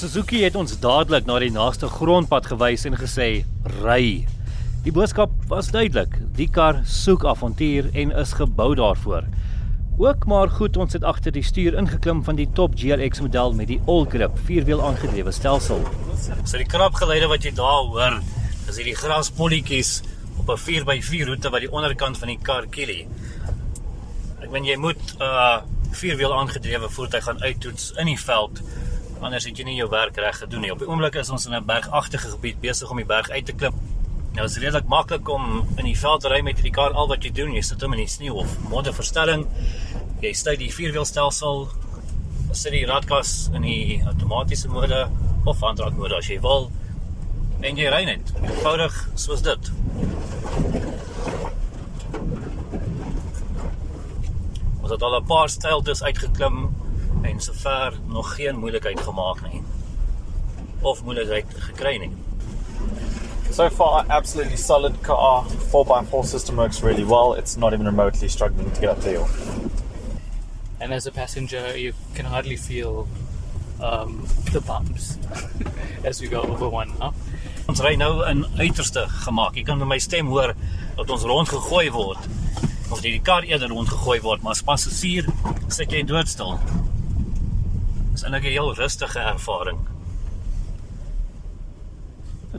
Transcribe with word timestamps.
Suzuki 0.00 0.38
het 0.40 0.54
ons 0.56 0.78
dadelik 0.80 1.26
na 1.28 1.34
die 1.42 1.50
naaste 1.52 1.84
grondpad 1.92 2.46
gewys 2.48 2.86
en 2.88 2.94
gesê: 2.96 3.44
"Ry." 3.82 4.24
Die 4.86 4.92
boodskap 4.96 5.34
was 5.50 5.68
duidelik. 5.74 6.14
Die 6.38 6.46
kar 6.48 6.78
soek 6.88 7.26
avontuur 7.28 7.90
en 7.92 8.14
is 8.22 8.32
gebou 8.38 8.70
daarvoor. 8.74 9.28
Ook 9.98 10.24
maar 10.24 10.48
goed, 10.48 10.78
ons 10.80 10.96
het 10.96 11.04
agter 11.04 11.36
die 11.36 11.44
stuur 11.44 11.76
ingeklim 11.76 12.24
van 12.24 12.40
die 12.40 12.48
top 12.56 12.78
GLX 12.80 13.20
model 13.20 13.52
met 13.52 13.68
die 13.68 13.80
all-grip 13.84 14.40
vierwiel 14.48 14.80
aangedrewe 14.80 15.36
stelsel. 15.36 15.84
So 16.16 16.56
die 16.56 16.64
krapgeluide 16.64 17.28
wat 17.28 17.44
jy 17.44 17.52
daar 17.52 17.84
hoor, 17.92 18.22
is 18.68 18.80
hierdie 18.80 18.96
graspolletjies 18.96 20.00
op 20.38 20.48
'n 20.48 20.62
4x4 20.64 21.26
roete 21.28 21.50
wat 21.50 21.60
die 21.60 21.72
onderkant 21.72 22.16
van 22.16 22.28
die 22.28 22.40
kar 22.40 22.66
kielie. 22.66 23.06
Ek 24.40 24.48
meen 24.50 24.64
jy 24.64 24.76
moet 24.76 25.02
'n 25.18 25.22
uh, 25.22 25.60
vierwiel 25.92 26.32
aangedrewe 26.32 26.88
voertuig 26.88 27.24
gaan 27.24 27.42
uittoets 27.42 27.92
in 27.98 28.06
die 28.06 28.20
veld 28.20 28.62
anders 29.20 29.44
het 29.44 29.58
jy 29.58 29.64
nie 29.68 29.76
jou 29.76 29.88
werk 29.92 30.16
reg 30.16 30.38
gedoen 30.40 30.64
nie. 30.64 30.72
Op 30.72 30.80
die 30.80 30.88
oomblik 30.88 31.16
is 31.20 31.30
ons 31.30 31.46
in 31.46 31.54
'n 31.54 31.64
bergagtige 31.66 32.30
gebied 32.30 32.60
besig 32.60 32.90
om 32.90 32.96
die 32.96 33.04
berg 33.04 33.30
uit 33.30 33.46
te 33.46 33.52
klim. 33.52 33.74
Nou 34.34 34.44
is 34.46 34.56
redelik 34.58 34.86
maklik 34.86 35.28
om 35.28 35.66
in 35.76 35.84
die 35.84 35.98
veld 35.98 36.20
te 36.20 36.28
ry 36.28 36.40
met 36.40 36.56
hierdie 36.56 36.72
kar 36.72 36.92
al 36.92 37.08
wat 37.08 37.24
jy 37.24 37.32
doen, 37.34 37.52
jy 37.52 37.62
sit 37.62 37.82
hom 37.82 37.92
in 37.92 37.98
die 37.98 38.06
sneeu 38.06 38.34
of 38.34 38.58
modderverstelling. 38.70 39.46
Jy 40.20 40.32
stuur 40.32 40.58
die 40.58 40.72
vierwielstelsel, 40.72 41.68
sit 42.52 42.72
die 42.72 42.86
radkas 42.86 43.50
in 43.52 43.62
die 43.62 44.02
outomatiese 44.06 44.68
mode 44.68 45.08
of 45.44 45.60
handrak 45.60 45.96
mode 45.98 46.16
as 46.16 46.28
jy 46.28 46.40
wil. 46.40 46.70
En 47.60 47.76
jy 47.76 47.90
ry 47.90 48.04
net. 48.04 48.32
Eenvoudig 48.42 49.08
soos 49.14 49.42
dit. 49.42 49.72
Ons 54.80 54.90
het 54.90 55.02
al 55.02 55.20
'n 55.20 55.26
paar 55.26 55.48
styltes 55.48 56.02
uitgeklim 56.02 56.70
en 57.40 57.46
sover 57.46 57.98
nog 58.06 58.34
geen 58.34 58.58
moeilikheid 58.58 59.00
gemaak 59.00 59.38
nie 59.52 59.62
of 60.80 61.04
moeilikheid 61.04 61.46
gekry 61.58 61.96
nie. 61.96 62.10
So 63.50 63.68
far, 63.70 64.04
absolutely 64.08 64.56
solid 64.56 65.02
car. 65.02 65.44
4x4 65.44 66.24
system 66.24 66.56
works 66.56 66.82
really 66.82 67.04
well. 67.04 67.32
It's 67.34 67.56
not 67.56 67.72
even 67.72 67.86
remotely 67.86 68.28
struggling 68.28 68.70
to 68.70 68.80
get 68.80 68.90
up 68.90 69.00
the 69.00 69.10
hill. 69.10 69.28
And 70.80 70.92
as 70.92 71.06
a 71.06 71.12
passenger, 71.12 71.76
you 71.76 71.92
can 72.14 72.26
hardly 72.26 72.56
feel 72.56 73.08
um, 73.82 74.26
the 74.52 74.60
bumps 74.60 75.18
as 76.04 76.20
we 76.20 76.28
go 76.28 76.42
over 76.42 76.68
one 76.68 76.92
up. 77.00 77.14
Ons 77.68 77.80
ry 77.80 77.94
nou 77.96 78.20
in 78.28 78.44
uiterste 78.60 79.06
gemaak. 79.24 79.56
Jy 79.56 79.64
kan 79.64 79.88
my 79.88 79.98
stem 79.98 80.28
hoor 80.28 80.54
dat 80.96 81.10
ons 81.10 81.24
rondgegooi 81.24 81.88
word. 81.96 82.30
Of 82.90 83.00
die 83.00 83.16
kar 83.24 83.48
eerder 83.48 83.72
rondgegooi 83.72 84.20
word, 84.24 84.44
maar 84.44 84.58
as 84.58 84.64
passasier 84.66 85.28
sit 85.68 85.92
jy 85.92 86.04
doodstil. 86.04 86.58
Dis 88.20 88.28
'n 88.28 88.42
heel 88.42 88.74
rustige 88.74 89.18
ervaring. 89.18 89.78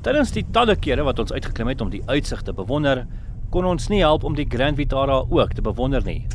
Tydens 0.01 0.31
die 0.31 0.45
talle 0.51 0.75
kere 0.75 1.03
wat 1.03 1.19
ons 1.19 1.31
uitgeklim 1.31 1.67
het 1.67 1.81
om 1.81 1.89
die 1.89 2.01
uitsig 2.05 2.41
te 2.41 2.53
bewonder, 2.53 3.05
kon 3.51 3.65
ons 3.65 3.87
nie 3.89 3.99
help 3.99 4.23
om 4.23 4.33
die 4.35 4.47
Grand 4.49 4.75
Vitara 4.75 5.23
ook 5.29 5.53
te 5.53 5.61
bewonder 5.61 6.01
nie. 6.03 6.27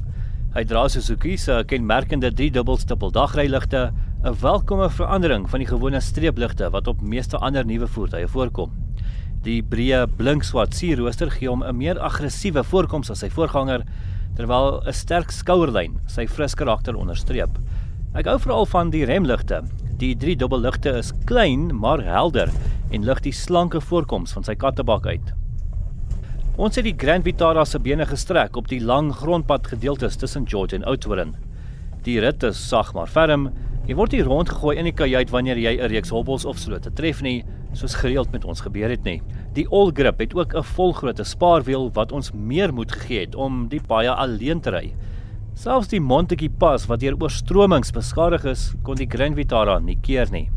Hy 0.54 0.64
dra 0.64 0.88
Suzuki 0.88 1.36
se 1.36 1.64
kenmerkende 1.66 2.30
3 2.30 2.50
dubbelstippel 2.50 3.10
dagryligte, 3.10 3.92
'n 4.24 4.36
welkome 4.40 4.90
verandering 4.90 5.50
van 5.50 5.58
die 5.58 5.68
gewone 5.68 6.00
streepligte 6.00 6.70
wat 6.70 6.86
op 6.86 7.00
meeste 7.00 7.36
ander 7.36 7.66
nuwe 7.66 7.88
voertuie 7.88 8.28
voorkom. 8.28 8.70
Die 9.42 9.62
breë 9.62 10.06
blinkswart 10.06 10.74
sierrooster 10.74 11.30
gee 11.30 11.48
hom 11.48 11.64
'n 11.64 11.76
meer 11.76 11.98
aggressiewe 11.98 12.62
voorkoms 12.62 13.10
as 13.10 13.18
sy 13.18 13.28
voorganger, 13.28 13.82
terwyl 14.36 14.82
'n 14.86 14.92
sterk 14.92 15.30
skouerlyn 15.30 15.98
sy 16.06 16.26
fris 16.26 16.54
karakter 16.54 16.94
onderstreep. 16.94 17.58
Ek 18.16 18.24
hou 18.30 18.38
veral 18.40 18.64
van 18.72 18.88
die 18.88 19.02
remligte. 19.04 19.58
Die 20.00 20.14
drie 20.16 20.38
dubbelligte 20.40 20.94
is 21.02 21.10
klein 21.28 21.66
maar 21.76 22.00
helder 22.00 22.48
en 22.88 23.02
lig 23.04 23.18
die 23.26 23.32
slanke 23.36 23.76
voorkoms 23.84 24.32
van 24.32 24.46
sy 24.46 24.54
kattebak 24.56 25.04
uit. 25.04 25.34
Ons 26.56 26.78
het 26.80 26.86
die 26.86 26.94
Grand 26.96 27.26
Vitara 27.26 27.66
se 27.68 27.76
bene 27.76 28.06
gestrek 28.08 28.56
op 28.56 28.70
die 28.70 28.80
lang 28.80 29.10
grondpad 29.12 29.68
gedeeltes 29.68 30.16
tussen 30.16 30.46
George 30.48 30.78
en 30.78 30.86
Oudtshoorn. 30.88 31.34
Die 32.08 32.16
rit 32.24 32.46
is 32.48 32.62
sag 32.70 32.94
maar 32.96 33.12
ferm. 33.12 33.50
Jy 33.84 33.98
word 34.00 34.16
hier 34.16 34.24
rondgegooi 34.30 34.78
in 34.80 34.88
die 34.88 34.96
kajuit 34.96 35.28
wanneer 35.34 35.60
jy 35.60 35.76
'n 35.76 35.92
reeks 35.92 36.14
hobbels 36.16 36.48
of 36.48 36.56
slote 36.56 36.94
tref 36.96 37.20
nie, 37.20 37.44
soos 37.74 38.00
gereeld 38.00 38.32
met 38.32 38.48
ons 38.48 38.64
gebeur 38.64 38.88
het 38.88 39.04
nie. 39.04 39.20
Die 39.52 39.68
All 39.68 39.92
Grip 39.92 40.18
het 40.20 40.34
ook 40.34 40.56
'n 40.56 40.62
volgrootte 40.62 41.24
spaarwiel 41.24 41.92
wat 41.92 42.12
ons 42.12 42.32
meer 42.32 42.72
moed 42.72 42.92
gegee 42.92 43.20
het 43.26 43.34
om 43.34 43.68
die 43.68 43.80
baie 43.86 44.10
alleen 44.10 44.60
te 44.60 44.70
ry. 44.70 44.94
Selfs 45.56 45.88
die 45.88 46.02
Montetjie 46.04 46.50
pas 46.52 46.82
wat 46.84 47.00
deur 47.00 47.14
oorstromings 47.16 47.88
beskadig 47.96 48.44
is, 48.44 48.66
kon 48.84 48.98
die 49.00 49.08
Grand 49.08 49.38
Vitara 49.38 49.78
nie 49.80 49.96
keer 50.04 50.28
nie. 50.28 50.50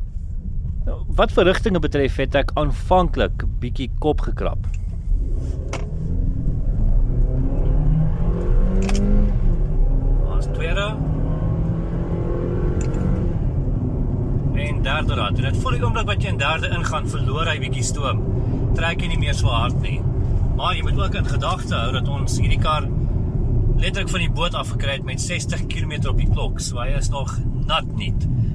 Nou, 0.83 0.97
wat 1.15 1.31
verrigtinge 1.31 1.79
betref, 1.79 2.17
het 2.19 2.35
ek 2.35 2.51
aanvanklik 2.59 3.45
bietjie 3.63 3.87
kop 4.03 4.25
gekrap. 4.27 4.67
Ons 10.27 10.51
tweede 10.51 10.89
en 14.59 14.83
derde 14.83 15.15
rad. 15.15 15.39
En 15.39 15.43
dit 15.47 15.57
voel 15.63 15.75
die 15.75 15.83
oomblik 15.83 16.07
wat 16.07 16.23
jy 16.23 16.33
in 16.33 16.43
derde 16.43 16.75
ingaan, 16.75 17.07
verloor 17.07 17.47
hy 17.47 17.57
bietjie 17.63 17.87
stoom. 17.87 18.19
Trek 18.75 18.99
jy 18.99 19.13
nie 19.13 19.23
meer 19.23 19.35
so 19.35 19.47
hard 19.51 19.79
nie. 19.83 20.01
Maar 20.59 20.75
jy 20.75 20.83
moet 20.83 20.99
ook 20.99 21.21
in 21.21 21.35
gedagte 21.37 21.75
hou 21.75 21.91
dat 21.95 22.07
ons 22.19 22.35
hierdie 22.39 22.59
kar 22.59 22.87
letterlik 23.79 24.09
van 24.11 24.19
die 24.19 24.31
boot 24.31 24.55
af 24.59 24.73
gekry 24.73 24.97
het 24.97 25.05
met 25.07 25.21
60 25.21 25.65
km 25.71 26.09
op 26.11 26.17
die 26.19 26.27
klok. 26.29 26.59
So 26.59 26.81
hy 26.81 26.91
is 26.97 27.09
nog 27.09 27.31
nat 27.65 27.87
nie 27.95 28.13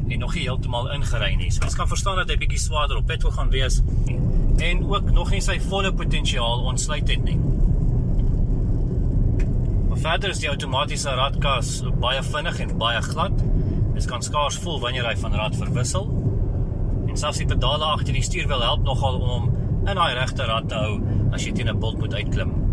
en 0.09 0.19
nog 0.21 0.35
nie 0.37 0.45
heeltemal 0.45 0.91
ingery 0.93 1.33
nie. 1.41 1.51
So 1.53 1.65
ons 1.65 1.77
kan 1.79 1.89
verstaan 1.89 2.21
dat 2.21 2.31
hy 2.33 2.37
bietjie 2.43 2.61
swaarder 2.61 3.01
op 3.01 3.09
petrol 3.09 3.33
gaan 3.33 3.53
wees 3.55 3.81
en 4.63 4.85
ook 4.87 5.11
nog 5.11 5.33
nie 5.33 5.41
sy 5.43 5.57
volle 5.65 5.91
potensiaal 5.97 6.67
ontsluit 6.69 7.09
het 7.09 7.25
nie. 7.25 7.39
Maar 9.89 10.03
verder 10.03 10.35
is 10.35 10.43
die 10.45 10.51
outomatiese 10.53 11.17
radkas 11.17 11.79
baie 12.03 12.23
vinnig 12.23 12.61
en 12.67 12.77
baie 12.79 13.01
glad. 13.09 13.41
Dit 13.95 14.07
kan 14.11 14.23
skaars 14.23 14.61
voel 14.61 14.81
wanneer 14.83 15.09
hy 15.09 15.17
van 15.23 15.35
rad 15.41 15.57
verwissel. 15.57 16.11
En 17.09 17.17
selfs 17.17 17.41
die 17.41 17.49
pedale 17.49 17.89
agter 17.97 18.13
die 18.15 18.25
stuurwiel 18.27 18.63
help 18.63 18.85
nogal 18.85 19.21
om 19.23 19.29
hom 19.31 19.51
in 19.85 19.97
daai 19.97 20.15
regte 20.17 20.45
rad 20.49 20.69
te 20.69 20.77
hou 20.81 21.01
as 21.33 21.45
jy 21.45 21.53
teen 21.53 21.69
'n 21.69 21.81
bult 21.81 21.99
moet 21.99 22.15
uitklim. 22.15 22.64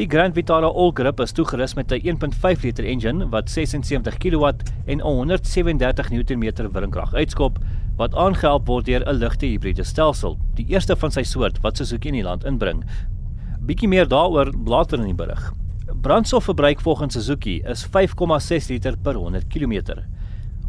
Die 0.00 0.08
Grand 0.08 0.32
Vitara 0.32 0.64
All-Grip 0.64 1.18
is 1.20 1.34
toegerus 1.36 1.74
met 1.76 1.92
'n 1.92 2.00
1.5 2.08 2.62
liter 2.62 2.84
engine 2.84 3.28
wat 3.28 3.50
76 3.50 4.16
kW 4.16 4.48
en 4.86 5.00
137 5.00 6.10
Nm 6.10 6.72
wringkrag 6.72 7.12
uitskop 7.14 7.58
wat 7.98 8.14
aangehelp 8.14 8.66
word 8.66 8.86
deur 8.86 9.04
'n 9.04 9.18
ligte 9.18 9.46
hibriede 9.46 9.84
stelsel, 9.84 10.38
die 10.54 10.64
eerste 10.68 10.96
van 10.96 11.10
sy 11.10 11.22
soort 11.22 11.60
wat 11.60 11.76
Suzuki 11.76 12.08
in 12.08 12.14
die 12.14 12.22
land 12.22 12.44
inbring. 12.44 12.82
Bietjie 13.60 13.88
meer 13.88 14.08
daaroor 14.08 14.54
later 14.64 14.98
in 14.98 15.04
die 15.04 15.14
berig. 15.14 15.52
Brandstofverbruik 16.00 16.80
volgens 16.80 17.12
Suzuki 17.12 17.60
is 17.60 17.84
5,6 17.84 18.68
liter 18.68 18.96
per 18.96 19.14
100 19.14 19.48
km. 19.48 20.00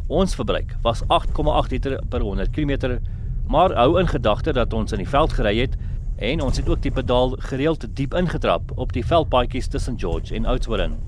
Ons 0.08 0.36
verbruik 0.36 0.76
was 0.82 1.04
8,8 1.08 1.72
liter 1.72 2.02
per 2.10 2.20
100 2.20 2.52
km, 2.52 3.00
maar 3.48 3.74
hou 3.76 4.00
in 4.00 4.08
gedagte 4.08 4.52
dat 4.52 4.74
ons 4.74 4.92
in 4.92 4.98
die 4.98 5.08
veld 5.08 5.34
gery 5.34 5.58
het 5.60 5.78
En 6.22 6.42
ons 6.46 6.58
het 6.58 6.68
ook 6.70 6.82
die 6.86 6.94
pedaal 6.94 7.32
gereeld 7.50 7.88
diep 7.98 8.14
ingetrap 8.14 8.72
op 8.78 8.92
die 8.94 9.02
veldpaadjies 9.06 9.72
tussen 9.74 9.98
George 10.00 10.36
en 10.38 10.46
Oudtshoorn. 10.46 11.00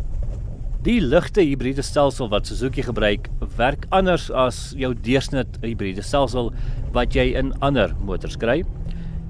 Die 0.83 0.97
ligte 1.01 1.43
hibriede 1.45 1.85
stelsel 1.85 2.31
wat 2.31 2.49
Suzuki 2.49 2.81
gebruik, 2.83 3.29
werk 3.55 3.85
anders 3.93 4.31
as 4.33 4.71
jou 4.75 4.89
deursnit 5.05 5.59
hibriede 5.61 6.01
stelsel 6.01 6.49
wat 6.95 7.13
jy 7.13 7.29
in 7.37 7.53
ander 7.61 7.93
motors 8.01 8.39
kry. 8.41 8.63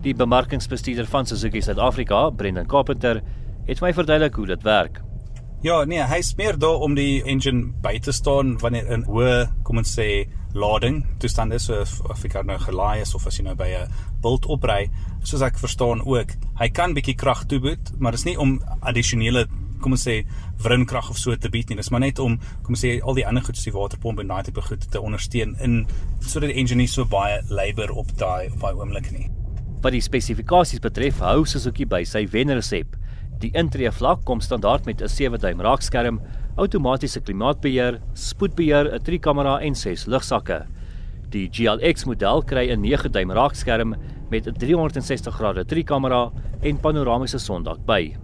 Die 0.08 0.16
bemarkingsbestuurder 0.16 1.06
van 1.12 1.28
Suzuki 1.28 1.62
Suid-Afrika, 1.62 2.30
Brendan 2.32 2.68
Carpenter, 2.72 3.20
het 3.68 3.84
my 3.84 3.92
verduidelik 3.94 4.40
hoe 4.40 4.48
dit 4.56 4.64
werk. 4.64 5.02
Ja, 5.64 5.84
nee, 5.88 6.00
hy 6.00 6.22
smeer 6.24 6.58
daar 6.60 6.80
om 6.84 6.96
die 6.96 7.22
engine 7.28 7.74
by 7.84 7.98
te 8.00 8.16
staan 8.16 8.56
wanneer 8.64 8.88
in 8.92 9.04
hoë, 9.08 9.36
kom 9.68 9.84
ons 9.84 9.94
sê, 10.00 10.26
lading 10.54 11.04
toestand 11.20 11.54
is 11.54 11.66
so 11.66 11.82
of 12.10 12.26
ek 12.26 12.46
nou 12.46 12.58
gelaai 12.58 13.02
is 13.02 13.16
of 13.16 13.28
as 13.28 13.40
jy 13.40 13.44
nou 13.44 13.56
by 13.56 13.70
'n 13.74 13.92
bult 14.22 14.46
opry 14.46 14.90
soos 15.24 15.42
ek 15.42 15.58
verstaan 15.58 16.02
ook 16.06 16.36
hy 16.60 16.70
kan 16.70 16.94
bietjie 16.94 17.18
krag 17.18 17.46
toeboet 17.46 17.94
maar 18.00 18.12
dit 18.12 18.20
is 18.20 18.26
nie 18.26 18.38
om 18.38 18.62
addisionele 18.82 19.48
kom 19.84 19.98
ons 19.98 20.06
sê 20.08 20.22
wrinkrag 20.64 21.12
of 21.12 21.20
so 21.20 21.36
te 21.36 21.52
bied 21.52 21.70
nie. 21.70 21.78
Dis 21.80 21.92
maar 21.94 22.04
net 22.06 22.22
om 22.24 22.38
kom 22.64 22.78
ons 22.78 22.84
sê 22.86 22.96
al 23.04 23.20
die 23.20 23.26
ander 23.28 23.44
goed 23.44 23.60
soos 23.60 23.68
die 23.68 23.76
waterpomp 23.76 24.24
en 24.24 24.32
daai 24.32 24.48
tipe 24.48 24.64
goed 24.64 24.88
te 24.92 25.02
ondersteun 25.02 25.56
in 25.66 25.84
sodat 26.24 26.54
die 26.54 26.60
engine 26.62 26.84
nie 26.84 26.92
so 26.92 27.06
baie 27.10 27.42
labour 27.52 27.94
op 28.04 28.14
daai 28.20 28.50
op 28.52 28.60
daai 28.64 28.74
oomblik 28.80 29.12
nie. 29.12 29.28
Wat 29.84 29.96
die 29.96 30.04
spesifikasies 30.04 30.84
betref 30.84 31.20
hou 31.24 31.44
Suzuki 31.50 31.86
by 31.90 32.04
sy 32.08 32.24
wenresep. 32.32 32.96
Die 33.44 33.52
intree 33.60 33.92
vlak 33.92 34.24
kom 34.28 34.40
standaard 34.42 34.88
met 34.88 35.02
'n 35.02 35.10
7 35.10 35.40
duim 35.40 35.62
raakskerm 35.62 36.22
outomatiese 36.56 37.22
klimaatbeheer, 37.22 38.00
spoedbeheer, 38.14 38.94
'n 38.94 39.04
3-kamera 39.04 39.60
en 39.62 39.76
6 39.76 40.06
lugsakke. 40.06 40.66
Die 41.30 41.50
GLX 41.50 42.06
model 42.06 42.44
kry 42.44 42.70
'n 42.70 42.82
9-duim 42.82 43.32
raakskerm 43.32 43.96
met 44.30 44.48
'n 44.48 44.54
360 44.54 45.34
grade 45.34 45.66
3-kamera 45.66 46.32
en 46.62 46.78
panoramiese 46.78 47.40
sondak 47.40 47.86
by. 47.86 48.16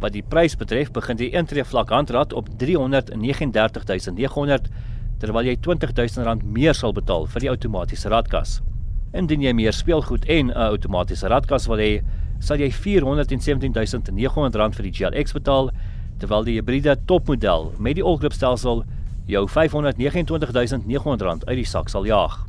Wat 0.00 0.12
die 0.12 0.22
prys 0.22 0.56
betref, 0.56 0.92
begin 0.92 1.16
die 1.16 1.30
intree 1.30 1.64
vlak 1.64 1.90
handrat 1.90 2.32
op 2.32 2.48
339900 2.58 4.68
terwyl 5.22 5.46
jy 5.46 5.56
R20000 5.56 6.42
meer 6.44 6.74
sal 6.74 6.92
betaal 6.92 7.26
vir 7.26 7.40
die 7.40 7.50
outomatiese 7.50 8.08
radkas. 8.08 8.60
Indien 9.14 9.42
jy 9.42 9.52
meer 9.52 9.72
speelgoed 9.72 10.24
en 10.24 10.50
'n 10.50 10.56
outomatiese 10.56 11.28
radkas 11.28 11.68
wil 11.68 11.78
hê, 11.78 12.02
sal 12.40 12.58
jy 12.58 12.70
R417900 12.70 14.74
vir 14.74 14.82
die 14.82 14.90
GLX 14.90 15.32
betaal, 15.32 15.70
terwyl 16.18 16.44
die 16.44 16.58
hibriede 16.58 16.96
topmodel 17.06 17.72
met 17.78 17.94
die 17.98 18.04
all-grip 18.04 18.32
stelsel 18.36 18.84
jou 19.30 19.44
R529900 19.48 21.44
uit 21.46 21.58
die 21.58 21.68
sak 21.68 21.88
sal 21.88 22.04
jaag. 22.06 22.46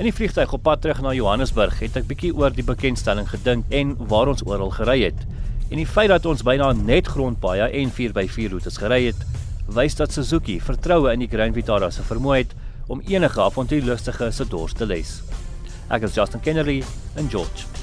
In 0.00 0.04
die 0.08 0.14
vliegtuig 0.14 0.52
op 0.56 0.62
pad 0.64 0.80
terug 0.80 1.02
na 1.04 1.12
Johannesburg 1.12 1.78
het 1.82 1.96
ek 2.00 2.08
bietjie 2.08 2.32
oor 2.32 2.52
die 2.56 2.64
bekendstelling 2.64 3.28
gedink 3.28 3.68
en 3.68 3.92
waar 4.08 4.30
ons 4.32 4.44
oral 4.48 4.72
gery 4.72 5.02
het. 5.04 5.20
En 5.68 5.76
die 5.80 5.88
feit 5.88 6.08
dat 6.12 6.26
ons 6.28 6.44
byna 6.44 6.72
net 6.76 7.10
grondpaaie 7.12 7.68
en 7.80 7.92
4x4 7.92 8.56
roetes 8.56 8.80
gery 8.80 9.02
het, 9.10 9.20
wys 9.68 9.96
dat 10.00 10.12
Suzuki 10.12 10.58
vertroue 10.60 11.12
in 11.12 11.22
die 11.24 11.30
Grand 11.30 11.54
Vitara 11.56 11.92
se 11.92 12.04
vermoë 12.08 12.40
het 12.40 12.56
om 12.88 13.04
enige 13.08 13.40
avontuurlustige 13.40 14.32
se 14.32 14.48
dors 14.48 14.74
te 14.76 14.88
les. 14.88 15.20
Ek 15.92 16.08
is 16.08 16.16
Justin 16.16 16.40
Kennedy 16.40 16.82
in 17.20 17.28
George. 17.28 17.81